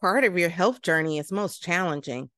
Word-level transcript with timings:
part 0.00 0.24
of 0.24 0.38
your 0.38 0.48
health 0.48 0.82
journey 0.82 1.18
is 1.18 1.32
most 1.32 1.62
challenging? 1.62 2.30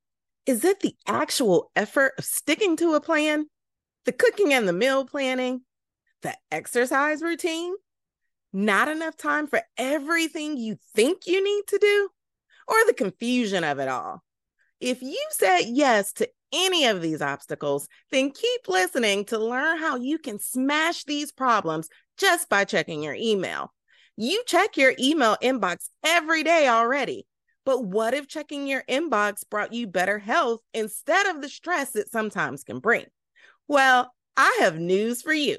Is 0.47 0.65
it 0.65 0.81
the 0.81 0.95
actual 1.07 1.71
effort 1.77 2.13
of 2.19 2.25
sticking 2.25 2.77
to 2.79 2.95
a 2.95 3.01
plan? 3.01 3.47
The 4.07 4.13
cooking 4.13 4.53
and 4.53 4.67
the 4.67 4.73
meal 4.73 5.05
planning? 5.05 5.63
The 6.23 6.35
exercise 6.51 7.23
routine? 7.23 7.75
Not 8.53 8.89
enough 8.89 9.17
time 9.17 9.47
for 9.47 9.63
everything 9.77 10.57
you 10.57 10.77
think 10.95 11.27
you 11.27 11.43
need 11.43 11.63
to 11.69 11.79
do? 11.79 12.09
Or 12.67 12.77
the 12.87 12.95
confusion 12.95 13.65
of 13.65 13.79
it 13.79 13.89
all? 13.89 14.23
If 14.81 15.03
you 15.03 15.23
said 15.31 15.63
yes 15.67 16.13
to 16.15 16.29
any 16.53 16.87
of 16.87 17.03
these 17.03 17.23
obstacles, 17.23 17.87
then 18.11 18.31
keep 18.31 18.69
listening 18.69 19.25
to 19.27 19.39
learn 19.39 19.79
how 19.79 19.97
you 19.97 20.19
can 20.19 20.39
smash 20.39 21.05
these 21.05 21.33
problems 21.33 21.89
just 22.17 22.49
by 22.49 22.65
checking 22.65 23.03
your 23.03 23.15
email. 23.15 23.73
You 24.17 24.43
check 24.47 24.77
your 24.77 24.95
email 24.99 25.37
inbox 25.43 25.89
every 26.05 26.43
day 26.43 26.67
already. 26.69 27.27
But 27.65 27.85
what 27.85 28.15
if 28.15 28.27
checking 28.27 28.67
your 28.67 28.83
inbox 28.89 29.43
brought 29.49 29.73
you 29.73 29.87
better 29.87 30.19
health 30.19 30.61
instead 30.73 31.27
of 31.27 31.43
the 31.43 31.49
stress 31.49 31.95
it 31.95 32.11
sometimes 32.11 32.65
can 32.65 32.79
bring? 32.79 33.07
Well, 33.69 34.13
I 34.37 34.59
have 34.61 34.79
news 34.79 35.23
for 35.23 35.33
you. 35.33 35.59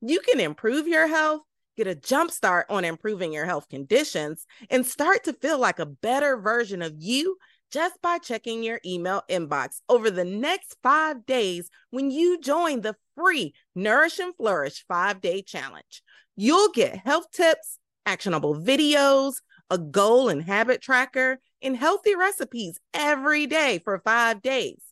You 0.00 0.20
can 0.20 0.40
improve 0.40 0.86
your 0.86 1.08
health, 1.08 1.42
get 1.76 1.86
a 1.86 1.94
jump 1.94 2.30
start 2.30 2.66
on 2.70 2.84
improving 2.84 3.32
your 3.32 3.44
health 3.44 3.68
conditions, 3.68 4.46
and 4.70 4.86
start 4.86 5.24
to 5.24 5.32
feel 5.32 5.58
like 5.58 5.78
a 5.78 5.86
better 5.86 6.38
version 6.38 6.80
of 6.80 6.94
you 6.98 7.36
just 7.70 8.00
by 8.02 8.18
checking 8.18 8.62
your 8.62 8.80
email 8.84 9.22
inbox 9.28 9.80
over 9.88 10.10
the 10.10 10.24
next 10.24 10.76
five 10.82 11.24
days 11.26 11.68
when 11.90 12.10
you 12.10 12.40
join 12.40 12.80
the 12.80 12.96
free 13.16 13.54
Nourish 13.74 14.18
and 14.18 14.34
Flourish 14.36 14.84
five 14.88 15.20
day 15.20 15.42
challenge. 15.42 16.02
You'll 16.36 16.70
get 16.70 16.98
health 16.98 17.30
tips, 17.32 17.78
actionable 18.06 18.54
videos, 18.54 19.34
a 19.70 19.78
goal 19.78 20.28
and 20.28 20.42
habit 20.42 20.82
tracker, 20.82 21.38
and 21.62 21.76
healthy 21.76 22.14
recipes 22.14 22.78
every 22.92 23.46
day 23.46 23.80
for 23.84 24.00
five 24.04 24.42
days. 24.42 24.82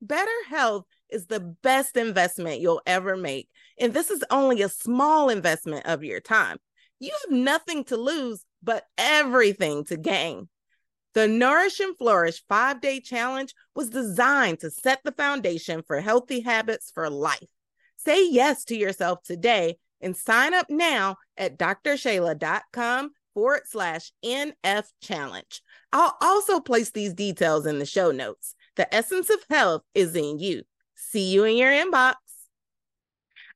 Better 0.00 0.30
health 0.48 0.84
is 1.10 1.26
the 1.26 1.40
best 1.40 1.96
investment 1.96 2.60
you'll 2.60 2.82
ever 2.86 3.16
make. 3.16 3.48
And 3.80 3.92
this 3.92 4.10
is 4.10 4.24
only 4.30 4.62
a 4.62 4.68
small 4.68 5.28
investment 5.28 5.86
of 5.86 6.04
your 6.04 6.20
time. 6.20 6.58
You 7.00 7.10
have 7.10 7.36
nothing 7.36 7.84
to 7.84 7.96
lose, 7.96 8.44
but 8.62 8.84
everything 8.96 9.84
to 9.84 9.96
gain. 9.96 10.48
The 11.14 11.26
Nourish 11.26 11.80
and 11.80 11.96
Flourish 11.96 12.44
five 12.48 12.80
day 12.80 13.00
challenge 13.00 13.54
was 13.74 13.90
designed 13.90 14.60
to 14.60 14.70
set 14.70 15.00
the 15.04 15.12
foundation 15.12 15.82
for 15.86 16.00
healthy 16.00 16.40
habits 16.40 16.90
for 16.94 17.08
life. 17.08 17.48
Say 17.96 18.28
yes 18.30 18.64
to 18.64 18.76
yourself 18.76 19.22
today 19.24 19.78
and 20.00 20.16
sign 20.16 20.54
up 20.54 20.66
now 20.68 21.16
at 21.36 21.58
drshayla.com 21.58 23.10
forward 23.38 23.62
slash 23.66 24.10
NF 24.24 24.88
challenge. 25.00 25.62
I'll 25.92 26.16
also 26.20 26.58
place 26.58 26.90
these 26.90 27.14
details 27.14 27.66
in 27.66 27.78
the 27.78 27.86
show 27.86 28.10
notes. 28.10 28.56
The 28.74 28.92
essence 28.92 29.30
of 29.30 29.38
health 29.48 29.82
is 29.94 30.16
in 30.16 30.40
you. 30.40 30.64
See 30.96 31.30
you 31.30 31.44
in 31.44 31.56
your 31.56 31.70
inbox. 31.70 32.14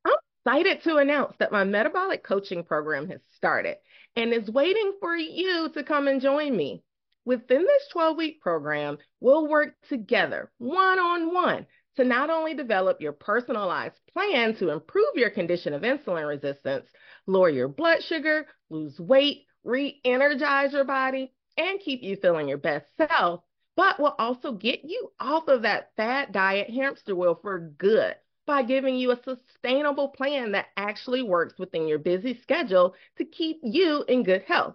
I'm 0.04 0.12
excited 0.46 0.84
to 0.84 0.98
announce 0.98 1.34
that 1.40 1.50
my 1.50 1.64
metabolic 1.64 2.22
coaching 2.22 2.62
program 2.62 3.08
has 3.08 3.22
started 3.34 3.74
and 4.14 4.32
is 4.32 4.48
waiting 4.48 4.92
for 5.00 5.16
you 5.16 5.68
to 5.70 5.82
come 5.82 6.06
and 6.06 6.20
join 6.20 6.56
me. 6.56 6.84
Within 7.24 7.62
this 7.62 7.88
12 7.90 8.16
week 8.16 8.40
program, 8.40 8.98
we'll 9.18 9.48
work 9.48 9.74
together 9.88 10.52
one 10.58 11.00
on 11.00 11.34
one 11.34 11.66
to 11.96 12.04
not 12.04 12.30
only 12.30 12.54
develop 12.54 13.00
your 13.00 13.12
personalized 13.12 13.98
plan 14.12 14.54
to 14.56 14.70
improve 14.70 15.16
your 15.16 15.30
condition 15.30 15.74
of 15.74 15.82
insulin 15.82 16.28
resistance, 16.28 16.88
lower 17.26 17.50
your 17.50 17.68
blood 17.68 18.00
sugar, 18.04 18.46
lose 18.70 19.00
weight, 19.00 19.44
re 19.64 20.00
energize 20.04 20.72
your 20.72 20.84
body, 20.84 21.32
and 21.56 21.80
keep 21.80 22.02
you 22.02 22.16
feeling 22.16 22.48
your 22.48 22.58
best 22.58 22.86
self, 22.96 23.42
but 23.76 23.98
will 24.00 24.14
also 24.18 24.52
get 24.52 24.84
you 24.84 25.12
off 25.20 25.48
of 25.48 25.62
that 25.62 25.92
fat 25.96 26.32
diet 26.32 26.70
hamster 26.70 27.14
wheel 27.14 27.38
for 27.40 27.58
good 27.58 28.14
by 28.46 28.62
giving 28.62 28.96
you 28.96 29.12
a 29.12 29.22
sustainable 29.22 30.08
plan 30.08 30.52
that 30.52 30.66
actually 30.76 31.22
works 31.22 31.58
within 31.58 31.86
your 31.86 31.98
busy 31.98 32.38
schedule 32.42 32.94
to 33.16 33.24
keep 33.24 33.60
you 33.62 34.04
in 34.08 34.22
good 34.22 34.42
health. 34.42 34.74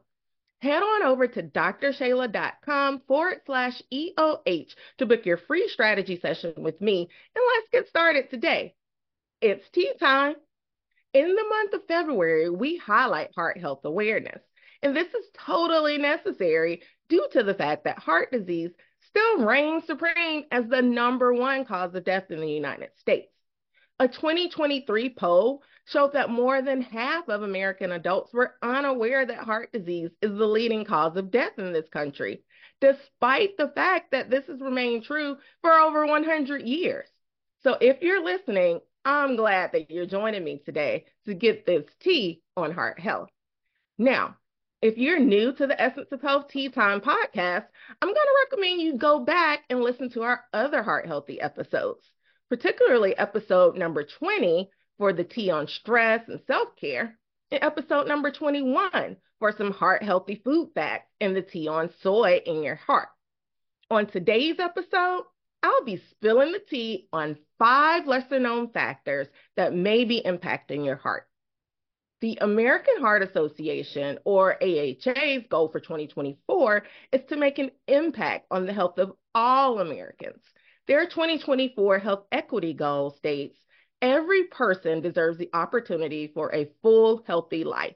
Head 0.60 0.82
on 0.82 1.04
over 1.04 1.28
to 1.28 1.44
drshayla.com 1.44 3.02
forward 3.08 3.42
slash 3.46 3.80
EOH 3.94 4.74
to 4.98 5.06
book 5.06 5.26
your 5.26 5.38
free 5.38 5.68
strategy 5.68 6.20
session 6.20 6.54
with 6.58 6.82
me, 6.82 7.08
and 7.36 7.44
let's 7.56 7.68
get 7.72 7.88
started 7.90 8.30
today. 8.30 8.74
It's 9.40 9.70
tea 9.70 9.94
time. 10.00 10.36
In 11.14 11.36
the 11.36 11.46
month 11.48 11.74
of 11.74 11.88
February, 11.88 12.50
we 12.50 12.78
highlight 12.78 13.36
heart 13.36 13.60
health 13.60 13.82
awareness. 13.84 14.42
And 14.84 14.96
this 14.96 15.14
is 15.14 15.26
totally 15.34 15.98
necessary 15.98 16.82
due 17.10 17.28
to 17.32 17.44
the 17.44 17.54
fact 17.54 17.84
that 17.86 18.00
heart 18.00 18.32
disease 18.32 18.72
still 19.08 19.46
reigns 19.46 19.86
supreme 19.86 20.44
as 20.52 20.68
the 20.68 20.82
number 20.82 21.34
one 21.34 21.66
cause 21.66 21.96
of 21.96 22.04
death 22.04 22.30
in 22.30 22.40
the 22.40 22.52
United 22.52 22.90
States. 22.98 23.32
A 24.00 24.08
2023 24.08 25.16
poll 25.16 25.64
showed 25.86 26.14
that 26.14 26.30
more 26.30 26.62
than 26.62 26.82
half 26.82 27.28
of 27.30 27.42
American 27.42 27.94
adults 27.94 28.32
were 28.34 28.56
unaware 28.62 29.26
that 29.26 29.40
heart 29.40 29.72
disease 29.72 30.12
is 30.22 30.38
the 30.38 30.46
leading 30.46 30.86
cause 30.86 31.16
of 31.16 31.32
death 31.32 31.58
in 31.58 31.74
this 31.74 31.90
country, 31.90 32.44
despite 32.80 33.58
the 33.58 33.70
fact 33.70 34.12
that 34.12 34.30
this 34.30 34.46
has 34.46 34.60
remained 34.60 35.04
true 35.04 35.38
for 35.62 35.72
over 35.72 36.06
100 36.06 36.62
years. 36.62 37.08
So 37.64 37.78
if 37.82 38.02
you're 38.02 38.24
listening, 38.24 38.82
I'm 39.04 39.36
glad 39.36 39.72
that 39.72 39.90
you're 39.90 40.06
joining 40.06 40.44
me 40.44 40.62
today 40.64 41.06
to 41.26 41.34
get 41.34 41.66
this 41.66 41.86
tea 42.00 42.42
on 42.56 42.74
heart 42.74 43.00
health. 43.00 43.30
Now, 43.98 44.36
if 44.88 44.98
you're 44.98 45.20
new 45.20 45.52
to 45.52 45.68
the 45.68 45.82
Essence 45.82 46.08
of 46.14 46.22
Health 46.22 46.48
Tea 46.48 46.70
Time 46.70 47.02
podcast, 47.02 47.66
I'm 48.02 48.08
going 48.08 48.16
to 48.16 48.46
recommend 48.46 48.82
you 48.82 48.98
go 48.98 49.20
back 49.20 49.66
and 49.70 49.82
listen 49.82 50.10
to 50.12 50.22
our 50.22 50.46
other 50.54 50.82
heart 50.82 51.06
healthy 51.06 51.42
episodes, 51.42 52.10
particularly 52.48 53.14
episode 53.18 53.76
number 53.76 54.06
20 54.06 54.70
for 54.98 55.12
the 55.12 55.26
tea 55.26 55.52
on 55.52 55.68
stress 55.68 56.22
and 56.30 56.40
self 56.48 56.70
care, 56.80 57.20
and 57.52 57.62
episode 57.62 58.08
number 58.08 58.32
21 58.32 59.18
for 59.40 59.52
some 59.52 59.72
heart 59.72 60.04
healthy 60.04 60.42
food 60.46 60.70
facts 60.74 61.12
and 61.20 61.36
the 61.36 61.42
tea 61.42 61.68
on 61.68 61.90
soy 62.02 62.40
in 62.46 62.64
your 62.64 62.76
heart. 62.76 63.10
On 63.92 64.06
today's 64.06 64.56
episode, 64.58 65.24
I'll 65.64 65.84
be 65.84 66.02
spilling 66.12 66.54
the 66.54 66.60
tea 66.60 67.10
on 67.12 67.38
five 67.60 68.08
lesser 68.08 68.40
known 68.40 68.70
factors 68.72 69.28
that 69.58 69.74
may 69.74 70.06
be 70.06 70.22
impacting 70.26 70.86
your 70.86 70.96
heart. 70.96 71.27
The 72.20 72.40
American 72.42 73.00
Heart 73.00 73.22
Association, 73.22 74.18
or 74.26 74.56
AHA's 74.64 75.46
goal 75.50 75.70
for 75.70 75.80
2024 75.80 76.84
is 77.12 77.22
to 77.30 77.36
make 77.36 77.60
an 77.60 77.70
impact 77.88 78.48
on 78.50 78.66
the 78.66 78.74
health 78.74 78.98
of 78.98 79.14
all 79.36 79.80
Americans. 79.80 80.42
Their 80.88 81.06
2024 81.06 82.00
health 82.00 82.26
equity 82.32 82.74
goal 82.74 83.12
states 83.12 83.60
every 84.02 84.46
person 84.46 85.02
deserves 85.02 85.38
the 85.38 85.52
opportunity 85.54 86.32
for 86.34 86.54
a 86.56 86.72
full, 86.82 87.24
healthy 87.28 87.64
life. 87.64 87.96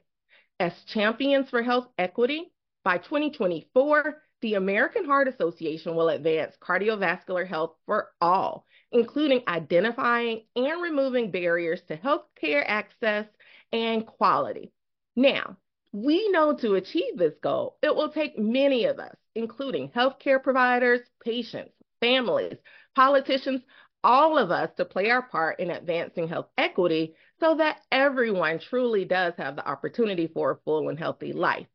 As 0.60 0.72
champions 0.86 1.50
for 1.50 1.64
health 1.64 1.88
equity, 1.98 2.52
by 2.84 2.98
2024, 2.98 4.22
the 4.40 4.54
American 4.54 5.04
Heart 5.04 5.28
Association 5.28 5.96
will 5.96 6.10
advance 6.10 6.54
cardiovascular 6.60 7.46
health 7.46 7.74
for 7.86 8.10
all, 8.20 8.66
including 8.92 9.42
identifying 9.48 10.44
and 10.54 10.80
removing 10.80 11.32
barriers 11.32 11.80
to 11.88 11.96
healthcare 11.96 12.62
access 12.66 13.26
and 13.72 14.06
quality. 14.06 14.72
Now, 15.16 15.56
we 15.92 16.28
know 16.30 16.54
to 16.56 16.74
achieve 16.74 17.16
this 17.16 17.34
goal, 17.42 17.76
it 17.82 17.94
will 17.94 18.10
take 18.10 18.38
many 18.38 18.86
of 18.86 18.98
us, 18.98 19.14
including 19.34 19.90
healthcare 19.90 20.42
providers, 20.42 21.00
patients, 21.22 21.72
families, 22.00 22.56
politicians, 22.94 23.62
all 24.04 24.38
of 24.38 24.50
us 24.50 24.70
to 24.76 24.84
play 24.84 25.10
our 25.10 25.22
part 25.22 25.60
in 25.60 25.70
advancing 25.70 26.28
health 26.28 26.48
equity 26.58 27.14
so 27.40 27.56
that 27.56 27.80
everyone 27.92 28.58
truly 28.58 29.04
does 29.04 29.34
have 29.36 29.54
the 29.56 29.68
opportunity 29.68 30.26
for 30.26 30.50
a 30.50 30.58
full 30.64 30.88
and 30.88 30.98
healthy 30.98 31.32
life. 31.32 31.66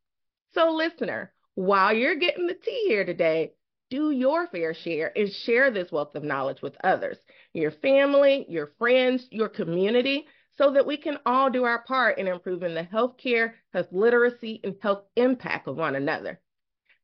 So, 0.53 0.71
listener, 0.71 1.31
while 1.55 1.93
you're 1.93 2.15
getting 2.15 2.47
the 2.47 2.53
tea 2.53 2.85
here 2.87 3.05
today, 3.05 3.53
do 3.89 4.11
your 4.11 4.47
fair 4.47 4.73
share 4.73 5.11
and 5.15 5.31
share 5.31 5.71
this 5.71 5.91
wealth 5.91 6.15
of 6.15 6.23
knowledge 6.23 6.61
with 6.61 6.75
others, 6.83 7.17
your 7.53 7.71
family, 7.71 8.45
your 8.49 8.73
friends, 8.77 9.25
your 9.31 9.47
community, 9.47 10.25
so 10.57 10.71
that 10.71 10.85
we 10.85 10.97
can 10.97 11.19
all 11.25 11.49
do 11.49 11.63
our 11.63 11.83
part 11.83 12.17
in 12.17 12.27
improving 12.27 12.73
the 12.73 12.83
healthcare, 12.83 13.53
health 13.73 13.87
literacy, 13.91 14.59
and 14.63 14.75
health 14.81 15.03
impact 15.15 15.67
of 15.67 15.77
one 15.77 15.95
another. 15.95 16.39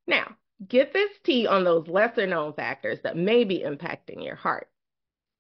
Now, 0.08 0.36
Get 0.68 0.94
this 0.94 1.12
tea 1.24 1.48
on 1.48 1.64
those 1.64 1.88
lesser 1.88 2.28
known 2.28 2.54
factors 2.54 3.00
that 3.04 3.18
may 3.18 3.44
be 3.44 3.60
impacting 3.60 4.24
your 4.24 4.36
heart. 4.36 4.70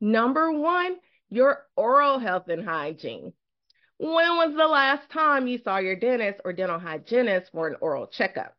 Number 0.01 0.51
one, 0.51 0.97
your 1.29 1.65
oral 1.75 2.19
health 2.19 2.49
and 2.49 2.65
hygiene. 2.65 3.33
When 3.99 4.35
was 4.35 4.53
the 4.55 4.67
last 4.67 5.09
time 5.11 5.47
you 5.47 5.59
saw 5.59 5.77
your 5.77 5.95
dentist 5.95 6.41
or 6.43 6.51
dental 6.51 6.79
hygienist 6.79 7.51
for 7.51 7.67
an 7.67 7.77
oral 7.79 8.07
checkup? 8.07 8.55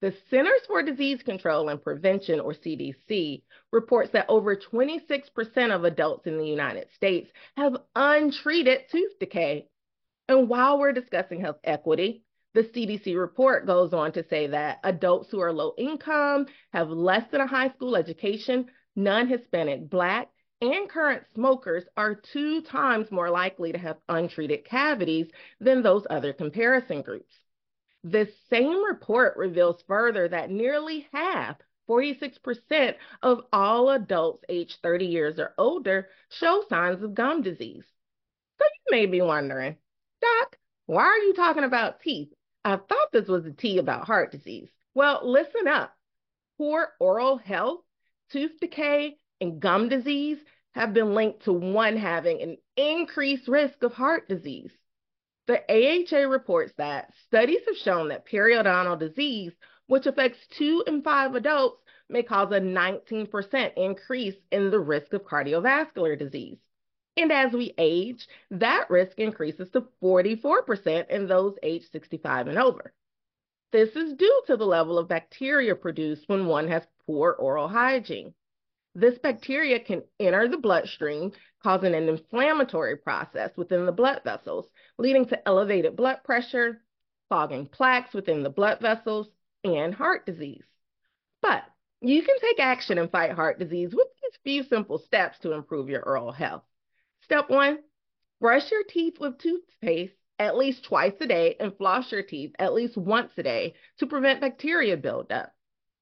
The 0.00 0.14
Centers 0.30 0.64
for 0.68 0.80
Disease 0.80 1.24
Control 1.24 1.68
and 1.68 1.82
Prevention, 1.82 2.38
or 2.38 2.52
CDC, 2.52 3.42
reports 3.72 4.12
that 4.12 4.26
over 4.28 4.54
26% 4.54 5.74
of 5.74 5.82
adults 5.82 6.28
in 6.28 6.38
the 6.38 6.46
United 6.46 6.88
States 6.94 7.28
have 7.56 7.76
untreated 7.96 8.82
tooth 8.92 9.18
decay. 9.18 9.68
And 10.28 10.48
while 10.48 10.78
we're 10.78 10.92
discussing 10.92 11.40
health 11.40 11.58
equity, 11.64 12.22
the 12.54 12.62
CDC 12.62 13.18
report 13.18 13.66
goes 13.66 13.92
on 13.92 14.12
to 14.12 14.22
say 14.28 14.46
that 14.46 14.78
adults 14.84 15.32
who 15.32 15.40
are 15.40 15.52
low 15.52 15.74
income, 15.76 16.46
have 16.72 16.90
less 16.90 17.28
than 17.32 17.40
a 17.40 17.46
high 17.48 17.70
school 17.70 17.96
education, 17.96 18.70
non 18.94 19.26
Hispanic, 19.26 19.90
Black, 19.90 20.28
and 20.60 20.88
current 20.88 21.24
smokers 21.34 21.84
are 21.96 22.14
two 22.14 22.62
times 22.62 23.10
more 23.10 23.30
likely 23.30 23.72
to 23.72 23.78
have 23.78 23.98
untreated 24.08 24.64
cavities 24.64 25.26
than 25.58 25.82
those 25.82 26.06
other 26.08 26.32
comparison 26.32 27.02
groups. 27.02 27.34
This 28.04 28.28
same 28.48 28.84
report 28.84 29.36
reveals 29.36 29.82
further 29.88 30.28
that 30.28 30.50
nearly 30.50 31.08
half, 31.12 31.56
46% 31.88 32.94
of 33.22 33.44
all 33.52 33.90
adults 33.90 34.44
aged 34.48 34.78
30 34.82 35.06
years 35.06 35.38
or 35.38 35.54
older, 35.58 36.08
show 36.28 36.64
signs 36.68 37.02
of 37.02 37.14
gum 37.14 37.42
disease. 37.42 37.84
So 38.58 38.64
you 38.64 38.96
may 38.96 39.06
be 39.06 39.20
wondering, 39.20 39.76
Doc, 40.20 40.56
why 40.86 41.04
are 41.04 41.18
you 41.18 41.34
talking 41.34 41.64
about 41.64 42.00
teeth? 42.00 42.32
I 42.64 42.76
thought 42.76 43.12
this 43.12 43.28
was 43.28 43.46
a 43.46 43.52
tea 43.52 43.78
about 43.78 44.06
heart 44.06 44.30
disease. 44.30 44.68
Well, 44.94 45.20
listen 45.22 45.66
up. 45.66 45.94
Poor 46.56 46.92
oral 47.00 47.38
health, 47.38 47.80
tooth 48.30 48.58
decay, 48.60 49.16
and 49.40 49.60
gum 49.60 49.88
disease 49.88 50.38
have 50.72 50.94
been 50.94 51.14
linked 51.14 51.44
to 51.44 51.52
one 51.52 51.96
having 51.96 52.42
an 52.42 52.56
increased 52.76 53.48
risk 53.48 53.82
of 53.82 53.92
heart 53.92 54.28
disease. 54.28 54.72
The 55.48 55.62
AHA 55.70 56.28
reports 56.28 56.74
that 56.76 57.10
studies 57.26 57.62
have 57.66 57.76
shown 57.78 58.08
that 58.08 58.26
periodontal 58.26 58.98
disease, 58.98 59.54
which 59.86 60.04
affects 60.04 60.38
two 60.58 60.84
in 60.86 61.02
five 61.02 61.34
adults, 61.34 61.82
may 62.10 62.22
cause 62.22 62.52
a 62.52 62.60
19% 62.60 63.72
increase 63.78 64.34
in 64.52 64.70
the 64.70 64.78
risk 64.78 65.14
of 65.14 65.24
cardiovascular 65.24 66.18
disease. 66.18 66.58
And 67.16 67.32
as 67.32 67.54
we 67.54 67.72
age, 67.78 68.28
that 68.50 68.90
risk 68.90 69.18
increases 69.18 69.70
to 69.70 69.88
44% 70.02 71.08
in 71.08 71.26
those 71.26 71.56
aged 71.62 71.90
65 71.92 72.48
and 72.48 72.58
over. 72.58 72.92
This 73.72 73.96
is 73.96 74.12
due 74.12 74.42
to 74.48 74.56
the 74.58 74.66
level 74.66 74.98
of 74.98 75.08
bacteria 75.08 75.74
produced 75.74 76.28
when 76.28 76.46
one 76.46 76.68
has 76.68 76.86
poor 77.06 77.32
oral 77.32 77.68
hygiene. 77.68 78.34
This 78.94 79.18
bacteria 79.18 79.80
can 79.80 80.02
enter 80.20 80.46
the 80.46 80.58
bloodstream, 80.58 81.32
causing 81.62 81.94
an 81.94 82.08
inflammatory 82.08 82.96
process 82.96 83.50
within 83.56 83.86
the 83.86 83.92
blood 83.92 84.22
vessels, 84.24 84.66
leading 84.98 85.26
to 85.26 85.48
elevated 85.48 85.96
blood 85.96 86.18
pressure, 86.24 86.82
clogging 87.28 87.66
plaques 87.66 88.14
within 88.14 88.42
the 88.42 88.50
blood 88.50 88.80
vessels, 88.80 89.28
and 89.64 89.94
heart 89.94 90.24
disease. 90.24 90.64
But 91.42 91.64
you 92.00 92.22
can 92.22 92.38
take 92.40 92.60
action 92.60 92.98
and 92.98 93.10
fight 93.10 93.32
heart 93.32 93.58
disease 93.58 93.94
with 93.94 94.08
these 94.22 94.38
few 94.44 94.62
simple 94.62 94.98
steps 94.98 95.38
to 95.40 95.52
improve 95.52 95.88
your 95.88 96.02
oral 96.02 96.32
health. 96.32 96.62
Step 97.22 97.50
one, 97.50 97.80
brush 98.40 98.70
your 98.70 98.84
teeth 98.84 99.18
with 99.18 99.38
toothpaste 99.38 100.14
at 100.38 100.56
least 100.56 100.84
twice 100.84 101.14
a 101.20 101.26
day 101.26 101.56
and 101.58 101.76
floss 101.76 102.12
your 102.12 102.22
teeth 102.22 102.54
at 102.58 102.72
least 102.72 102.96
once 102.96 103.32
a 103.36 103.42
day 103.42 103.74
to 103.98 104.06
prevent 104.06 104.40
bacteria 104.40 104.96
buildup. 104.96 105.52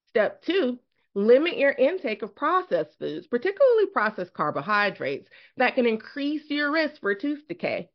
Step 0.09 0.43
two, 0.43 0.79
Limit 1.17 1.57
your 1.57 1.71
intake 1.71 2.21
of 2.21 2.35
processed 2.35 2.99
foods, 2.99 3.25
particularly 3.25 3.87
processed 3.87 4.35
carbohydrates, 4.35 5.27
that 5.57 5.73
can 5.73 5.87
increase 5.87 6.43
your 6.47 6.71
risk 6.71 7.01
for 7.01 7.15
tooth 7.15 7.47
decay. 7.47 7.89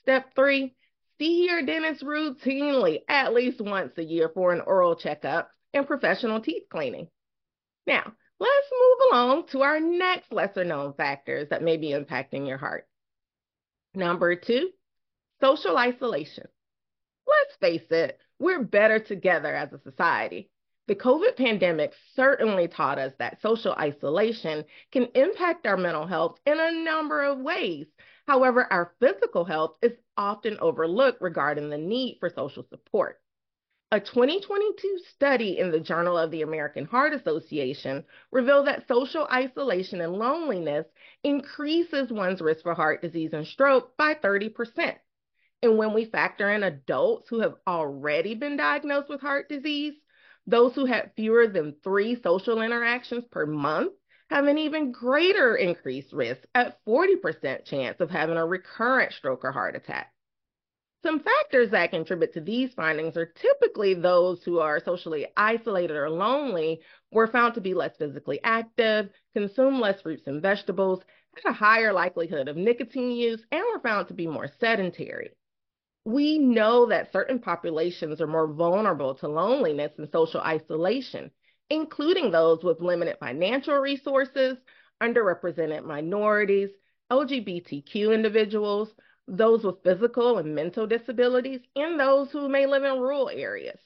Step 0.00 0.34
three, 0.34 0.74
see 1.18 1.44
your 1.44 1.60
dentist 1.66 2.02
routinely 2.02 3.00
at 3.10 3.34
least 3.34 3.60
once 3.60 3.92
a 3.98 4.02
year 4.02 4.30
for 4.32 4.54
an 4.54 4.62
oral 4.62 4.96
checkup 4.96 5.50
and 5.74 5.86
professional 5.86 6.40
teeth 6.40 6.62
cleaning. 6.70 7.08
Now, 7.86 8.10
let's 8.40 8.68
move 8.72 9.12
along 9.12 9.48
to 9.48 9.60
our 9.60 9.78
next 9.78 10.32
lesser 10.32 10.64
known 10.64 10.94
factors 10.94 11.50
that 11.50 11.62
may 11.62 11.76
be 11.76 11.90
impacting 11.90 12.48
your 12.48 12.56
heart. 12.56 12.88
Number 13.92 14.34
two, 14.34 14.70
social 15.42 15.76
isolation. 15.76 16.46
Let's 17.26 17.56
face 17.60 17.90
it, 17.90 18.18
we're 18.38 18.64
better 18.64 18.98
together 18.98 19.54
as 19.54 19.74
a 19.74 19.82
society. 19.82 20.48
The 20.88 20.94
COVID 20.94 21.36
pandemic 21.36 21.94
certainly 22.14 22.68
taught 22.68 22.98
us 22.98 23.12
that 23.18 23.42
social 23.42 23.72
isolation 23.72 24.64
can 24.92 25.08
impact 25.16 25.66
our 25.66 25.76
mental 25.76 26.06
health 26.06 26.38
in 26.46 26.60
a 26.60 26.70
number 26.70 27.24
of 27.24 27.40
ways. 27.40 27.86
However, 28.28 28.72
our 28.72 28.94
physical 29.00 29.44
health 29.44 29.76
is 29.82 29.92
often 30.16 30.58
overlooked 30.60 31.20
regarding 31.20 31.70
the 31.70 31.78
need 31.78 32.18
for 32.20 32.30
social 32.30 32.64
support. 32.70 33.20
A 33.92 34.00
2022 34.00 34.98
study 35.12 35.58
in 35.58 35.70
the 35.70 35.80
Journal 35.80 36.18
of 36.18 36.30
the 36.30 36.42
American 36.42 36.84
Heart 36.84 37.14
Association 37.14 38.04
revealed 38.30 38.66
that 38.66 38.86
social 38.86 39.26
isolation 39.32 40.00
and 40.00 40.12
loneliness 40.12 40.86
increases 41.24 42.12
one's 42.12 42.40
risk 42.40 42.62
for 42.62 42.74
heart 42.74 43.02
disease 43.02 43.32
and 43.32 43.46
stroke 43.46 43.96
by 43.96 44.14
30%. 44.14 44.96
And 45.62 45.78
when 45.78 45.94
we 45.94 46.04
factor 46.04 46.50
in 46.50 46.62
adults 46.62 47.28
who 47.28 47.40
have 47.40 47.54
already 47.66 48.34
been 48.34 48.56
diagnosed 48.56 49.08
with 49.08 49.20
heart 49.20 49.48
disease, 49.48 49.94
those 50.46 50.74
who 50.74 50.84
had 50.84 51.12
fewer 51.16 51.46
than 51.46 51.76
three 51.82 52.20
social 52.22 52.62
interactions 52.62 53.24
per 53.30 53.46
month 53.46 53.92
have 54.30 54.46
an 54.46 54.58
even 54.58 54.92
greater 54.92 55.56
increased 55.56 56.12
risk 56.12 56.40
at 56.54 56.78
40% 56.84 57.64
chance 57.64 58.00
of 58.00 58.10
having 58.10 58.36
a 58.36 58.46
recurrent 58.46 59.12
stroke 59.12 59.44
or 59.44 59.52
heart 59.52 59.76
attack. 59.76 60.12
Some 61.02 61.20
factors 61.20 61.70
that 61.70 61.90
contribute 61.90 62.32
to 62.32 62.40
these 62.40 62.74
findings 62.74 63.16
are 63.16 63.26
typically 63.26 63.94
those 63.94 64.42
who 64.42 64.58
are 64.58 64.80
socially 64.80 65.26
isolated 65.36 65.96
or 65.96 66.10
lonely 66.10 66.80
were 67.12 67.28
found 67.28 67.54
to 67.54 67.60
be 67.60 67.74
less 67.74 67.96
physically 67.96 68.40
active, 68.42 69.10
consume 69.32 69.80
less 69.80 70.00
fruits 70.00 70.26
and 70.26 70.42
vegetables, 70.42 71.04
had 71.34 71.50
a 71.50 71.52
higher 71.52 71.92
likelihood 71.92 72.48
of 72.48 72.56
nicotine 72.56 73.12
use, 73.12 73.44
and 73.52 73.62
were 73.72 73.80
found 73.80 74.08
to 74.08 74.14
be 74.14 74.26
more 74.26 74.48
sedentary 74.58 75.35
we 76.06 76.38
know 76.38 76.86
that 76.86 77.12
certain 77.12 77.40
populations 77.40 78.20
are 78.20 78.28
more 78.28 78.46
vulnerable 78.46 79.12
to 79.16 79.26
loneliness 79.26 79.92
and 79.98 80.08
social 80.12 80.40
isolation, 80.40 81.32
including 81.68 82.30
those 82.30 82.62
with 82.62 82.80
limited 82.80 83.16
financial 83.18 83.74
resources, 83.74 84.56
underrepresented 85.02 85.84
minorities, 85.84 86.70
LGBTQ 87.10 88.14
individuals, 88.14 88.94
those 89.26 89.64
with 89.64 89.82
physical 89.82 90.38
and 90.38 90.54
mental 90.54 90.86
disabilities, 90.86 91.60
and 91.74 91.98
those 91.98 92.30
who 92.30 92.48
may 92.48 92.66
live 92.66 92.84
in 92.84 93.00
rural 93.00 93.28
areas. 93.28 93.80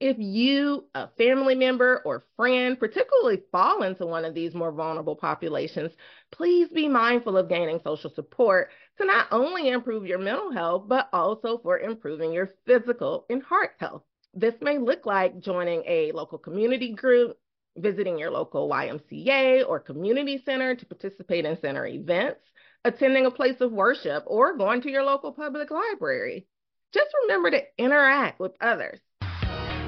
If 0.00 0.16
you, 0.18 0.86
a 0.94 1.08
family 1.18 1.54
member, 1.54 2.00
or 2.06 2.24
friend 2.34 2.80
particularly 2.80 3.42
fall 3.52 3.82
into 3.82 4.06
one 4.06 4.24
of 4.24 4.32
these 4.32 4.54
more 4.54 4.72
vulnerable 4.72 5.14
populations, 5.14 5.92
please 6.32 6.68
be 6.70 6.88
mindful 6.88 7.36
of 7.36 7.50
gaining 7.50 7.80
social 7.84 8.10
support 8.14 8.70
to 8.96 9.04
not 9.04 9.26
only 9.30 9.68
improve 9.68 10.06
your 10.06 10.18
mental 10.18 10.52
health, 10.52 10.84
but 10.88 11.10
also 11.12 11.58
for 11.58 11.78
improving 11.78 12.32
your 12.32 12.48
physical 12.66 13.26
and 13.28 13.42
heart 13.42 13.72
health. 13.78 14.02
This 14.32 14.54
may 14.62 14.78
look 14.78 15.04
like 15.04 15.38
joining 15.38 15.82
a 15.86 16.12
local 16.12 16.38
community 16.38 16.94
group, 16.94 17.36
visiting 17.76 18.18
your 18.18 18.30
local 18.30 18.70
YMCA 18.70 19.68
or 19.68 19.80
community 19.80 20.40
center 20.46 20.74
to 20.74 20.86
participate 20.86 21.44
in 21.44 21.60
center 21.60 21.84
events, 21.86 22.40
attending 22.86 23.26
a 23.26 23.30
place 23.30 23.60
of 23.60 23.70
worship, 23.70 24.24
or 24.26 24.56
going 24.56 24.80
to 24.80 24.90
your 24.90 25.04
local 25.04 25.32
public 25.32 25.70
library. 25.70 26.46
Just 26.94 27.10
remember 27.22 27.50
to 27.50 27.62
interact 27.76 28.40
with 28.40 28.52
others. 28.62 28.98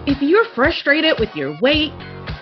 If 0.05 0.21
you're 0.21 0.47
frustrated 0.57 1.21
with 1.21 1.33
your 1.37 1.57
weight, 1.61 1.93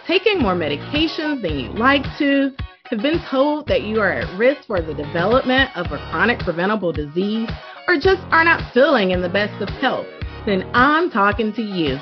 taking 0.07 0.41
more 0.41 0.55
medications 0.55 1.43
than 1.43 1.59
you'd 1.59 1.79
like 1.79 2.05
to, 2.17 2.53
have 2.85 3.03
been 3.03 3.21
told 3.31 3.69
that 3.69 3.83
you 3.83 4.01
are 4.01 4.11
at 4.11 4.39
risk 4.39 4.67
for 4.67 4.81
the 4.81 4.95
development 4.95 5.69
of 5.77 5.93
a 5.93 5.99
chronic 6.11 6.39
preventable 6.39 6.91
disease, 6.91 7.51
or 7.87 7.97
just 7.97 8.23
are 8.31 8.45
not 8.45 8.73
feeling 8.73 9.11
in 9.11 9.21
the 9.21 9.29
best 9.29 9.61
of 9.61 9.69
health, 9.69 10.07
then 10.47 10.71
I'm 10.73 11.11
talking 11.11 11.53
to 11.53 11.63
you. 11.63 11.99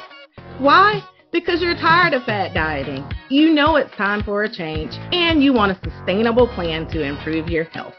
Why? 0.59 1.03
Because 1.33 1.61
you're 1.61 1.75
tired 1.75 2.15
of 2.15 2.23
fat 2.23 2.55
dieting. 2.55 3.05
You 3.29 3.53
know 3.53 3.75
it's 3.75 3.95
time 3.97 4.23
for 4.23 4.45
a 4.45 4.49
change, 4.49 4.93
and 5.11 5.43
you 5.43 5.53
want 5.53 5.73
a 5.73 5.91
sustainable 5.91 6.47
plan 6.55 6.87
to 6.91 7.03
improve 7.03 7.49
your 7.49 7.65
health. 7.65 7.95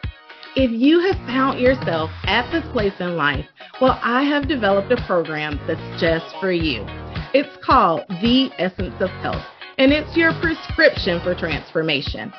If 0.56 0.72
you 0.72 1.02
have 1.02 1.18
found 1.28 1.60
yourself 1.60 2.10
at 2.24 2.50
this 2.54 2.64
place 2.72 2.94
in 3.02 3.18
life, 3.18 3.46
well, 3.82 4.00
I 4.02 4.24
have 4.24 4.48
developed 4.48 4.94
a 4.94 5.06
program 5.06 5.60
that's 5.68 6.02
just 6.02 6.26
for 6.40 6.54
you. 6.54 6.86
It's 7.32 7.64
called 7.64 8.06
The 8.22 8.50
Essence 8.58 8.96
of 9.00 9.12
Health, 9.22 9.46
and 9.78 9.92
it's 9.92 10.18
your 10.18 10.34
prescription 10.42 11.22
for 11.22 11.36
transformation. 11.36 12.34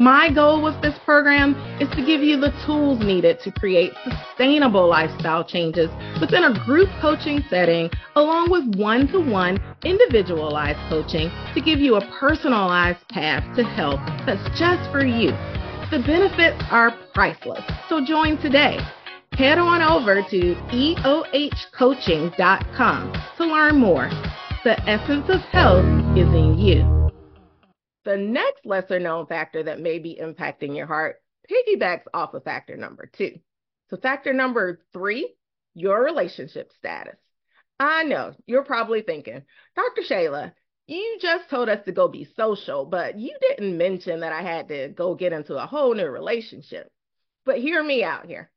My 0.00 0.32
goal 0.34 0.60
with 0.60 0.82
this 0.82 0.98
program 1.04 1.54
is 1.80 1.88
to 1.90 2.04
give 2.04 2.22
you 2.22 2.40
the 2.40 2.50
tools 2.66 2.98
needed 2.98 3.38
to 3.44 3.52
create 3.52 3.92
sustainable 4.02 4.88
lifestyle 4.88 5.44
changes 5.44 5.90
within 6.20 6.42
a 6.42 6.64
group 6.66 6.88
coaching 7.00 7.44
setting, 7.48 7.88
along 8.16 8.50
with 8.50 8.74
one 8.74 9.06
to 9.12 9.20
one 9.20 9.62
individualized 9.84 10.80
coaching 10.88 11.30
to 11.54 11.60
give 11.60 11.78
you 11.78 11.94
a 11.94 12.04
personalized 12.18 13.06
path 13.10 13.44
to 13.54 13.62
health 13.62 14.00
that's 14.26 14.42
just 14.58 14.90
for 14.90 15.06
you. 15.06 15.30
The 15.92 16.02
benefits 16.04 16.60
are 16.72 16.90
priceless, 17.14 17.62
so 17.88 18.04
join 18.04 18.38
today. 18.38 18.80
Head 19.34 19.58
on 19.58 19.82
over 19.82 20.22
to 20.22 20.54
eohcoaching.com 20.72 23.12
to 23.36 23.46
learn 23.46 23.78
more. 23.78 24.10
The 24.64 24.80
essence 24.88 25.28
of 25.28 25.40
health 25.40 25.84
is 26.16 26.28
in 26.28 26.56
you. 26.56 27.10
The 28.04 28.16
next 28.16 28.64
lesser 28.64 29.00
known 29.00 29.26
factor 29.26 29.64
that 29.64 29.80
may 29.80 29.98
be 29.98 30.20
impacting 30.22 30.76
your 30.76 30.86
heart 30.86 31.16
piggybacks 31.50 32.04
off 32.14 32.34
of 32.34 32.44
factor 32.44 32.76
number 32.76 33.10
two. 33.12 33.40
So, 33.90 33.96
factor 33.96 34.32
number 34.32 34.78
three, 34.92 35.34
your 35.74 36.04
relationship 36.04 36.70
status. 36.78 37.16
I 37.80 38.04
know 38.04 38.36
you're 38.46 38.62
probably 38.62 39.02
thinking, 39.02 39.42
Dr. 39.74 40.02
Shayla, 40.08 40.52
you 40.86 41.18
just 41.20 41.50
told 41.50 41.68
us 41.68 41.84
to 41.86 41.92
go 41.92 42.06
be 42.06 42.28
social, 42.36 42.86
but 42.86 43.18
you 43.18 43.36
didn't 43.40 43.76
mention 43.76 44.20
that 44.20 44.32
I 44.32 44.42
had 44.42 44.68
to 44.68 44.90
go 44.90 45.16
get 45.16 45.32
into 45.32 45.60
a 45.60 45.66
whole 45.66 45.92
new 45.92 46.06
relationship. 46.06 46.88
But 47.44 47.58
hear 47.58 47.82
me 47.82 48.04
out 48.04 48.26
here. 48.26 48.52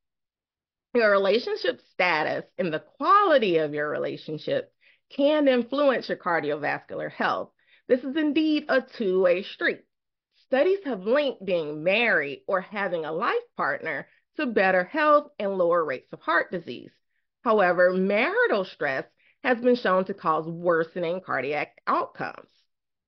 Your 0.93 1.09
relationship 1.09 1.81
status 1.93 2.45
and 2.59 2.71
the 2.71 2.83
quality 2.99 3.57
of 3.57 3.73
your 3.73 3.89
relationship 3.89 4.71
can 5.09 5.47
influence 5.47 6.09
your 6.09 6.17
cardiovascular 6.17 7.11
health 7.11 7.51
this 7.87 8.03
is 8.03 8.15
indeed 8.15 8.65
a 8.67 8.81
two 8.81 9.21
way 9.21 9.43
street. 9.43 9.83
Studies 10.47 10.79
have 10.85 11.03
linked 11.03 11.45
being 11.45 11.83
married 11.83 12.43
or 12.47 12.61
having 12.61 13.05
a 13.05 13.11
life 13.11 13.35
partner 13.55 14.07
to 14.37 14.47
better 14.47 14.83
health 14.83 15.31
and 15.37 15.57
lower 15.57 15.85
rates 15.85 16.11
of 16.11 16.19
heart 16.21 16.51
disease. 16.51 16.91
However, 17.43 17.93
marital 17.93 18.65
stress 18.65 19.05
has 19.43 19.59
been 19.59 19.75
shown 19.75 20.05
to 20.05 20.15
cause 20.15 20.47
worsening 20.47 21.21
cardiac 21.21 21.79
outcomes. 21.85 22.49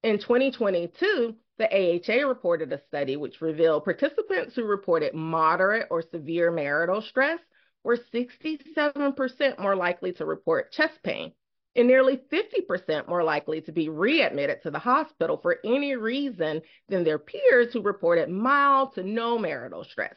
In 0.03 0.19
2022, 0.19 1.35
the 1.57 1.65
AHA 1.65 2.27
reported 2.27 2.71
a 2.71 2.85
study 2.85 3.17
which 3.17 3.41
revealed 3.41 3.83
participants 3.83 4.55
who 4.55 4.63
reported 4.63 5.15
moderate 5.15 5.87
or 5.89 6.03
severe 6.03 6.51
marital 6.51 7.01
stress 7.01 7.39
were 7.83 7.97
67% 8.13 9.59
more 9.59 9.75
likely 9.75 10.13
to 10.13 10.25
report 10.25 10.71
chest 10.71 11.01
pain 11.01 11.33
and 11.77 11.87
nearly 11.87 12.17
50% 12.17 13.07
more 13.07 13.23
likely 13.23 13.61
to 13.61 13.71
be 13.71 13.87
readmitted 13.87 14.63
to 14.63 14.71
the 14.71 14.79
hospital 14.79 15.37
for 15.37 15.59
any 15.63 15.95
reason 15.95 16.61
than 16.89 17.03
their 17.03 17.19
peers 17.19 17.71
who 17.71 17.81
reported 17.81 18.29
mild 18.29 18.95
to 18.95 19.03
no 19.03 19.37
marital 19.37 19.83
stress. 19.83 20.15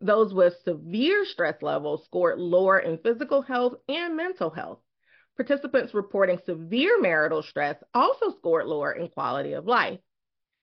Those 0.00 0.34
with 0.34 0.54
severe 0.64 1.24
stress 1.24 1.62
levels 1.62 2.04
scored 2.04 2.38
lower 2.38 2.78
in 2.78 2.98
physical 2.98 3.40
health 3.40 3.74
and 3.88 4.14
mental 4.14 4.50
health. 4.50 4.80
Participants 5.36 5.94
reporting 5.94 6.38
severe 6.44 7.00
marital 7.00 7.42
stress 7.42 7.76
also 7.94 8.30
scored 8.36 8.66
lower 8.66 8.92
in 8.92 9.08
quality 9.08 9.54
of 9.54 9.66
life. 9.66 9.98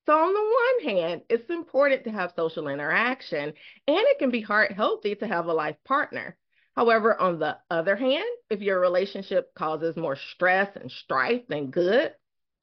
So, 0.06 0.14
on 0.14 0.34
the 0.34 0.90
one 0.90 0.96
hand, 0.98 1.22
it's 1.30 1.50
important 1.50 2.04
to 2.04 2.12
have 2.12 2.34
social 2.36 2.68
interaction, 2.68 3.46
and 3.46 3.54
it 3.88 4.20
can 4.20 4.30
be 4.30 4.42
heart 4.42 4.72
healthy 4.74 5.16
to 5.16 5.28
have 5.28 5.46
a 5.48 5.54
life 5.54 5.78
partner. 5.86 6.38
However, 6.76 7.20
on 7.20 7.40
the 7.40 7.58
other 7.70 7.96
hand, 7.96 8.26
if 8.50 8.62
your 8.62 8.80
relationship 8.80 9.54
causes 9.54 9.96
more 9.96 10.16
stress 10.16 10.76
and 10.76 10.92
strife 10.92 11.48
than 11.48 11.70
good, 11.70 12.14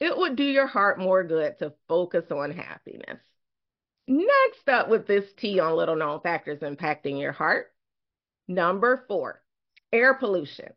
it 0.01 0.17
would 0.17 0.37
do 0.37 0.45
your 0.45 0.67
heart 0.67 0.99
more 0.99 1.23
good 1.23 1.59
to 1.59 1.75
focus 1.89 2.25
on 2.31 2.51
happiness. 2.51 3.21
Next 4.09 4.69
up 4.69 4.89
with 4.89 5.07
this 5.07 5.33
tea 5.35 5.61
on 5.61 5.77
little 5.77 5.95
known 5.95 6.21
factors 6.21 6.61
impacting 6.61 7.21
your 7.21 7.33
heart. 7.33 7.73
Number 8.49 9.05
four, 9.07 9.43
air 9.93 10.15
pollution. 10.15 10.73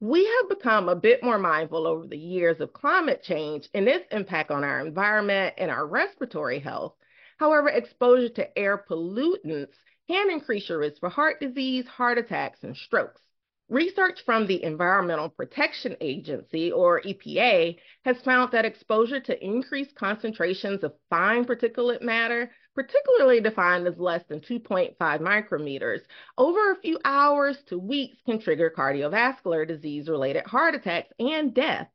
We 0.00 0.26
have 0.26 0.48
become 0.50 0.88
a 0.88 0.96
bit 0.96 1.22
more 1.22 1.38
mindful 1.38 1.86
over 1.86 2.06
the 2.06 2.18
years 2.18 2.60
of 2.60 2.72
climate 2.72 3.22
change 3.22 3.68
and 3.72 3.88
its 3.88 4.06
impact 4.10 4.50
on 4.50 4.64
our 4.64 4.84
environment 4.84 5.54
and 5.56 5.70
our 5.70 5.86
respiratory 5.86 6.58
health. 6.58 6.94
However, 7.38 7.68
exposure 7.68 8.28
to 8.34 8.58
air 8.58 8.84
pollutants 8.86 9.76
can 10.10 10.28
increase 10.28 10.68
your 10.68 10.78
risk 10.78 10.98
for 10.98 11.08
heart 11.08 11.38
disease, 11.38 11.86
heart 11.86 12.18
attacks, 12.18 12.64
and 12.64 12.76
strokes. 12.76 13.20
Research 13.68 14.18
from 14.26 14.48
the 14.48 14.60
Environmental 14.64 15.28
Protection 15.28 15.96
Agency, 16.00 16.72
or 16.72 17.00
EPA, 17.02 17.76
has 18.04 18.20
found 18.22 18.50
that 18.50 18.64
exposure 18.64 19.20
to 19.20 19.44
increased 19.44 19.94
concentrations 19.94 20.82
of 20.82 20.94
fine 21.10 21.44
particulate 21.44 22.02
matter, 22.02 22.50
particularly 22.74 23.40
defined 23.40 23.86
as 23.86 24.00
less 24.00 24.24
than 24.28 24.40
2.5 24.40 24.96
micrometers, 24.98 26.00
over 26.36 26.72
a 26.72 26.80
few 26.80 26.98
hours 27.04 27.62
to 27.66 27.78
weeks 27.78 28.16
can 28.26 28.40
trigger 28.40 28.68
cardiovascular 28.76 29.64
disease 29.64 30.08
related 30.08 30.44
heart 30.44 30.74
attacks 30.74 31.12
and 31.20 31.54
death. 31.54 31.86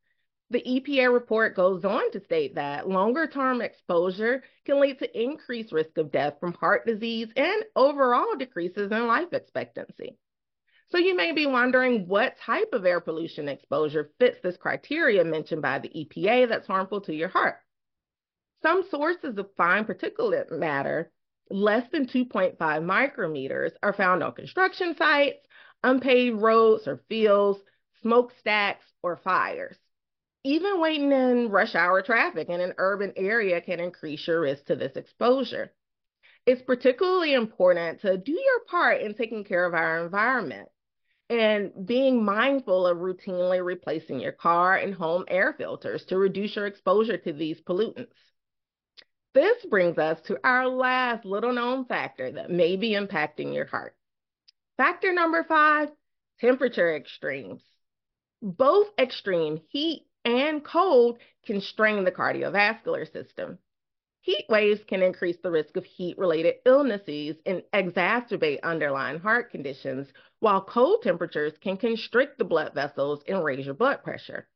The 0.51 0.61
EPA 0.61 1.11
report 1.11 1.55
goes 1.55 1.83
on 1.83 2.11
to 2.11 2.23
state 2.23 2.53
that 2.55 2.87
longer 2.87 3.25
term 3.25 3.61
exposure 3.61 4.43
can 4.63 4.79
lead 4.79 4.99
to 4.99 5.19
increased 5.21 5.71
risk 5.71 5.97
of 5.97 6.11
death 6.11 6.39
from 6.39 6.53
heart 6.53 6.85
disease 6.85 7.29
and 7.35 7.63
overall 7.75 8.35
decreases 8.37 8.91
in 8.91 9.07
life 9.07 9.33
expectancy. 9.33 10.17
So 10.89 10.99
you 10.99 11.15
may 11.15 11.31
be 11.31 11.47
wondering 11.47 12.07
what 12.07 12.37
type 12.37 12.73
of 12.73 12.85
air 12.85 12.99
pollution 12.99 13.49
exposure 13.49 14.11
fits 14.19 14.37
this 14.43 14.55
criteria 14.55 15.23
mentioned 15.23 15.63
by 15.63 15.79
the 15.79 15.89
EPA 15.89 16.47
that's 16.47 16.67
harmful 16.67 17.01
to 17.01 17.13
your 17.13 17.29
heart. 17.29 17.57
Some 18.61 18.83
sources 18.89 19.37
of 19.39 19.49
fine 19.57 19.85
particulate 19.85 20.51
matter, 20.51 21.11
less 21.49 21.89
than 21.91 22.05
2.5 22.05 22.57
micrometers, 22.57 23.71
are 23.81 23.93
found 23.93 24.21
on 24.21 24.33
construction 24.33 24.95
sites, 24.95 25.39
unpaved 25.83 26.39
roads 26.39 26.87
or 26.87 27.03
fields, 27.09 27.59
smokestacks, 28.01 28.85
or 29.01 29.17
fires. 29.17 29.77
Even 30.45 30.79
waiting 30.79 31.11
in 31.11 31.49
rush 31.49 31.73
hour 31.73 32.03
traffic 32.03 32.49
in 32.49 32.61
an 32.61 32.75
urban 32.77 33.11
area 33.15 33.59
can 33.61 33.79
increase 33.79 34.27
your 34.27 34.41
risk 34.41 34.65
to 34.65 34.75
this 34.75 34.95
exposure. 34.95 35.73
It's 36.45 36.61
particularly 36.61 37.33
important 37.33 38.01
to 38.01 38.15
do 38.15 38.31
your 38.31 38.59
part 38.69 39.01
in 39.01 39.15
taking 39.15 39.43
care 39.43 39.65
of 39.65 39.73
our 39.73 40.05
environment 40.05 40.69
and 41.31 41.71
being 41.87 42.23
mindful 42.23 42.85
of 42.85 42.99
routinely 42.99 43.65
replacing 43.65 44.19
your 44.19 44.33
car 44.33 44.75
and 44.75 44.93
home 44.93 45.25
air 45.29 45.55
filters 45.57 46.05
to 46.09 46.17
reduce 46.19 46.55
your 46.55 46.67
exposure 46.67 47.17
to 47.17 47.33
these 47.33 47.59
pollutants. 47.61 48.13
This 49.33 49.65
brings 49.65 49.97
us 49.97 50.21
to 50.27 50.37
our 50.43 50.67
last 50.67 51.25
little 51.25 51.53
known 51.53 51.85
factor 51.85 52.31
that 52.33 52.51
may 52.51 52.75
be 52.75 52.91
impacting 52.91 53.51
your 53.51 53.65
heart. 53.65 53.95
Factor 54.77 55.11
number 55.11 55.43
five 55.43 55.89
temperature 56.39 56.95
extremes. 56.95 57.63
Both 58.43 58.89
extreme 58.99 59.61
heat 59.69 60.05
and 60.25 60.63
cold 60.65 61.19
can 61.45 61.61
strain 61.61 62.03
the 62.03 62.11
cardiovascular 62.11 63.09
system. 63.11 63.59
Heat 64.21 64.45
waves 64.49 64.81
can 64.87 65.03
increase 65.03 65.37
the 65.43 65.51
risk 65.51 65.77
of 65.77 65.85
heat 65.85 66.17
related 66.17 66.55
illnesses 66.65 67.37
and 67.45 67.61
exacerbate 67.71 68.63
underlying 68.63 69.19
heart 69.19 69.51
conditions, 69.51 70.11
while 70.39 70.63
cold 70.63 71.03
temperatures 71.03 71.53
can 71.61 71.77
constrict 71.77 72.39
the 72.39 72.43
blood 72.43 72.73
vessels 72.73 73.21
and 73.27 73.43
raise 73.43 73.65
your 73.65 73.75
blood 73.75 74.03
pressure. 74.03 74.47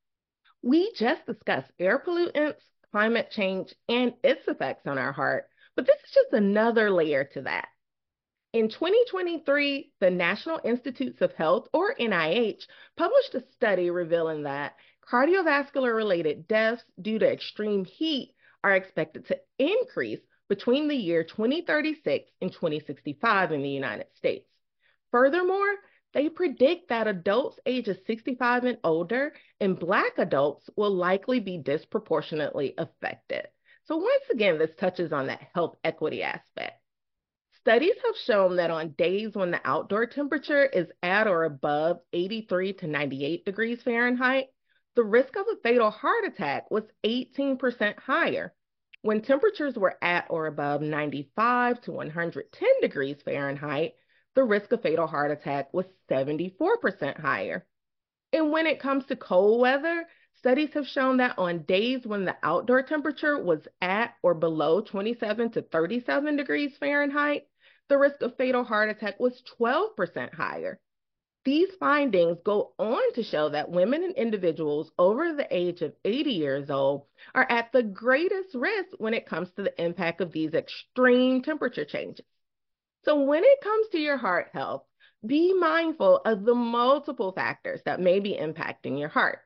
We 0.63 0.91
just 0.93 1.25
discussed 1.27 1.71
air 1.77 1.99
pollutants, 1.99 2.63
climate 2.91 3.29
change, 3.29 3.75
and 3.87 4.15
its 4.23 4.47
effects 4.47 4.87
on 4.87 4.97
our 4.97 5.11
heart, 5.11 5.47
but 5.75 5.85
this 5.85 5.99
is 6.03 6.11
just 6.15 6.33
another 6.33 6.89
layer 6.89 7.25
to 7.25 7.43
that. 7.43 7.67
In 8.51 8.69
2023, 8.69 9.93
the 9.99 10.09
National 10.09 10.59
Institutes 10.63 11.21
of 11.21 11.33
Health, 11.33 11.67
or 11.71 11.93
NIH, 11.93 12.65
published 12.97 13.35
a 13.35 13.43
study 13.51 13.91
revealing 13.91 14.43
that 14.43 14.73
cardiovascular 15.11 15.95
related 15.95 16.47
deaths 16.47 16.83
due 17.01 17.19
to 17.19 17.31
extreme 17.31 17.85
heat 17.85 18.33
are 18.63 18.75
expected 18.75 19.25
to 19.27 19.37
increase 19.57 20.19
between 20.49 20.87
the 20.87 20.95
year 20.95 21.23
2036 21.23 22.29
and 22.41 22.51
2065 22.51 23.51
in 23.51 23.61
the 23.61 23.69
United 23.69 24.07
States. 24.17 24.47
Furthermore, 25.11 25.75
they 26.13 26.29
predict 26.29 26.89
that 26.89 27.07
adults 27.07 27.59
ages 27.65 27.97
65 28.07 28.63
and 28.65 28.77
older 28.83 29.33
and 29.59 29.79
Black 29.79 30.17
adults 30.17 30.69
will 30.75 30.93
likely 30.93 31.39
be 31.39 31.57
disproportionately 31.57 32.73
affected. 32.77 33.47
So, 33.85 33.97
once 33.97 34.25
again, 34.31 34.57
this 34.57 34.71
touches 34.79 35.11
on 35.11 35.27
that 35.27 35.47
health 35.53 35.77
equity 35.83 36.23
aspect. 36.23 36.81
Studies 37.59 37.95
have 38.05 38.15
shown 38.25 38.55
that 38.55 38.71
on 38.71 38.91
days 38.91 39.35
when 39.35 39.51
the 39.51 39.61
outdoor 39.65 40.05
temperature 40.05 40.65
is 40.65 40.87
at 41.03 41.27
or 41.27 41.43
above 41.43 41.99
83 42.13 42.73
to 42.73 42.87
98 42.87 43.45
degrees 43.45 43.81
Fahrenheit, 43.83 44.47
the 44.99 45.05
risk 45.05 45.37
of 45.37 45.45
a 45.47 45.55
fatal 45.63 45.91
heart 45.91 46.25
attack 46.25 46.69
was 46.69 46.83
18% 47.05 47.97
higher. 47.99 48.53
When 49.01 49.21
temperatures 49.21 49.77
were 49.77 49.95
at 50.01 50.25
or 50.29 50.45
above 50.45 50.81
95 50.81 51.79
to 51.83 51.93
110 51.93 52.69
degrees 52.81 53.15
Fahrenheit, 53.23 53.93
the 54.35 54.43
risk 54.43 54.73
of 54.73 54.81
fatal 54.81 55.07
heart 55.07 55.31
attack 55.31 55.73
was 55.73 55.85
74% 56.11 57.17
higher. 57.17 57.65
And 58.33 58.51
when 58.51 58.67
it 58.67 58.81
comes 58.81 59.05
to 59.05 59.15
cold 59.15 59.61
weather, 59.61 60.05
Studies 60.35 60.73
have 60.73 60.87
shown 60.87 61.17
that 61.17 61.37
on 61.37 61.63
days 61.63 62.05
when 62.05 62.25
the 62.25 62.35
outdoor 62.43 62.83
temperature 62.83 63.41
was 63.41 63.65
at 63.81 64.15
or 64.21 64.33
below 64.33 64.81
27 64.81 65.51
to 65.51 65.61
37 65.61 66.35
degrees 66.35 66.77
Fahrenheit, 66.77 67.47
the 67.87 67.97
risk 67.97 68.21
of 68.21 68.35
fatal 68.35 68.65
heart 68.65 68.89
attack 68.89 69.17
was 69.17 69.41
12% 69.61 70.33
higher. 70.33 70.79
These 71.49 71.73
findings 71.79 72.37
go 72.43 72.73
on 72.77 73.11
to 73.13 73.23
show 73.23 73.49
that 73.49 73.71
women 73.71 74.03
and 74.03 74.13
individuals 74.13 74.91
over 74.99 75.33
the 75.33 75.47
age 75.49 75.81
of 75.81 75.95
80 76.05 76.29
years 76.29 76.69
old 76.69 77.07
are 77.33 77.47
at 77.49 77.71
the 77.71 77.81
greatest 77.81 78.53
risk 78.53 78.89
when 78.99 79.15
it 79.15 79.25
comes 79.25 79.49
to 79.53 79.63
the 79.63 79.83
impact 79.83 80.21
of 80.21 80.31
these 80.31 80.53
extreme 80.53 81.41
temperature 81.41 81.85
changes. 81.85 82.27
So, 83.03 83.21
when 83.21 83.43
it 83.43 83.61
comes 83.63 83.87
to 83.87 83.97
your 83.97 84.17
heart 84.17 84.49
health, 84.53 84.83
be 85.25 85.51
mindful 85.55 86.17
of 86.23 86.45
the 86.45 86.53
multiple 86.53 87.31
factors 87.31 87.81
that 87.83 87.99
may 87.99 88.19
be 88.19 88.37
impacting 88.39 88.99
your 88.99 89.09
heart. 89.09 89.39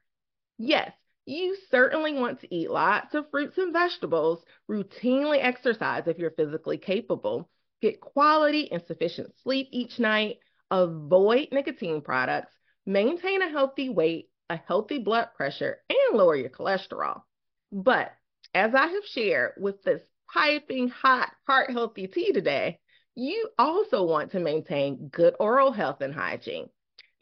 Yes, 0.58 0.92
you 1.26 1.56
certainly 1.72 2.16
want 2.16 2.42
to 2.42 2.54
eat 2.54 2.70
lots 2.70 3.16
of 3.16 3.32
fruits 3.32 3.58
and 3.58 3.72
vegetables, 3.72 4.44
routinely 4.70 5.42
exercise 5.42 6.04
if 6.08 6.20
you're 6.20 6.32
physically 6.32 6.80
capable, 6.80 7.50
get 7.82 8.02
quality 8.02 8.70
and 8.74 8.84
sufficient 8.88 9.34
sleep 9.42 9.70
each 9.72 10.00
night, 10.00 10.40
avoid 10.74 11.50
nicotine 11.52 12.02
products, 12.02 12.52
maintain 12.86 13.44
a 13.44 13.50
healthy 13.50 13.90
weight, 13.90 14.30
a 14.50 14.58
healthy 14.58 14.98
blood 14.98 15.30
pressure, 15.36 15.78
and 15.88 16.18
lower 16.18 16.36
your 16.36 16.50
cholesterol. 16.50 17.22
But 17.72 18.12
as 18.56 18.74
I 18.74 18.88
have 18.88 19.06
shared 19.06 19.54
with 19.58 19.84
this 19.84 20.02
piping 20.34 20.90
hot 20.90 21.32
heart 21.46 21.70
healthy 21.70 22.08
tea 22.08 22.34
today, 22.34 22.80
you 23.14 23.50
also 23.60 24.04
want 24.04 24.32
to 24.32 24.40
maintain 24.40 25.10
good 25.10 25.36
oral 25.40 25.72
health 25.72 26.02
and 26.02 26.14
hygiene. 26.14 26.70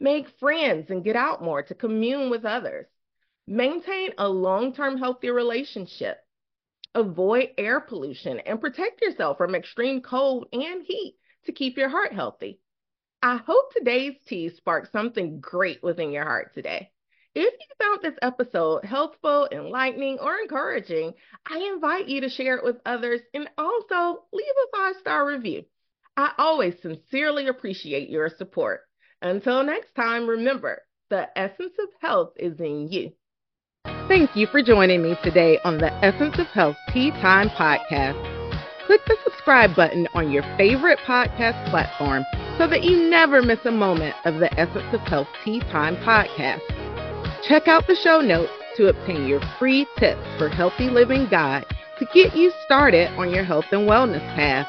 Make 0.00 0.30
friends 0.40 0.88
and 0.88 1.04
get 1.04 1.14
out 1.14 1.42
more 1.42 1.62
to 1.62 1.74
commune 1.74 2.30
with 2.30 2.46
others. 2.46 2.86
Maintain 3.46 4.14
a 4.16 4.28
long 4.28 4.72
term 4.72 4.96
healthy 4.96 5.28
relationship. 5.28 6.16
Avoid 6.94 7.50
air 7.58 7.80
pollution 7.80 8.40
and 8.40 8.60
protect 8.62 9.02
yourself 9.02 9.36
from 9.36 9.54
extreme 9.54 10.00
cold 10.00 10.46
and 10.54 10.82
heat 10.82 11.16
to 11.44 11.52
keep 11.52 11.76
your 11.76 11.90
heart 11.90 12.14
healthy. 12.14 12.61
I 13.24 13.36
hope 13.36 13.72
today's 13.72 14.16
tea 14.26 14.48
sparked 14.48 14.90
something 14.90 15.38
great 15.38 15.80
within 15.80 16.10
your 16.10 16.24
heart 16.24 16.52
today. 16.54 16.90
If 17.36 17.54
you 17.54 17.66
found 17.78 18.00
this 18.02 18.18
episode 18.20 18.84
helpful, 18.84 19.48
enlightening, 19.52 20.18
or 20.18 20.38
encouraging, 20.38 21.14
I 21.46 21.58
invite 21.72 22.08
you 22.08 22.20
to 22.22 22.28
share 22.28 22.56
it 22.56 22.64
with 22.64 22.80
others 22.84 23.20
and 23.32 23.48
also 23.56 24.24
leave 24.32 24.44
a 24.44 24.76
five 24.76 24.96
star 25.00 25.24
review. 25.24 25.64
I 26.16 26.32
always 26.36 26.74
sincerely 26.82 27.46
appreciate 27.46 28.10
your 28.10 28.28
support. 28.28 28.80
Until 29.22 29.62
next 29.62 29.94
time, 29.94 30.26
remember 30.26 30.82
the 31.08 31.28
essence 31.38 31.74
of 31.78 31.90
health 32.00 32.32
is 32.36 32.58
in 32.58 32.88
you. 32.88 33.12
Thank 34.08 34.34
you 34.34 34.48
for 34.48 34.62
joining 34.62 35.00
me 35.00 35.16
today 35.22 35.60
on 35.64 35.78
the 35.78 35.92
Essence 36.04 36.40
of 36.40 36.48
Health 36.48 36.76
Tea 36.92 37.12
Time 37.12 37.50
podcast. 37.50 38.18
Click 38.86 39.00
the 39.06 39.16
subscribe 39.22 39.76
button 39.76 40.08
on 40.12 40.32
your 40.32 40.42
favorite 40.58 40.98
podcast 41.06 41.70
platform 41.70 42.24
so 42.62 42.68
that 42.68 42.84
you 42.84 43.10
never 43.10 43.42
miss 43.42 43.58
a 43.64 43.72
moment 43.72 44.14
of 44.24 44.38
the 44.38 44.48
Essence 44.56 44.86
of 44.94 45.00
Health 45.00 45.26
Tea 45.44 45.58
Time 45.72 45.96
podcast. 45.96 46.60
Check 47.42 47.66
out 47.66 47.88
the 47.88 47.96
show 47.96 48.20
notes 48.20 48.52
to 48.76 48.86
obtain 48.86 49.26
your 49.26 49.40
free 49.58 49.84
tips 49.98 50.22
for 50.38 50.48
healthy 50.48 50.88
living 50.88 51.26
guide 51.28 51.66
to 51.98 52.06
get 52.14 52.36
you 52.36 52.52
started 52.64 53.08
on 53.18 53.30
your 53.30 53.42
health 53.42 53.64
and 53.72 53.88
wellness 53.90 54.24
path. 54.36 54.68